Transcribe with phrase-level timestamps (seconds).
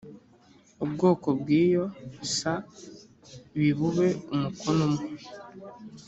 [0.83, 1.83] ubwoko bw iyo
[2.35, 2.37] s
[3.59, 5.05] bi bube mukono umwe